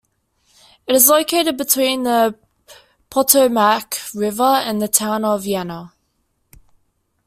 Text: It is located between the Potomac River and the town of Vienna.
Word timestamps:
It 0.87 0.95
is 0.95 1.09
located 1.09 1.57
between 1.57 2.01
the 2.01 2.35
Potomac 3.11 3.97
River 4.15 4.41
and 4.41 4.81
the 4.81 4.87
town 4.87 5.23
of 5.23 5.43
Vienna. 5.43 5.93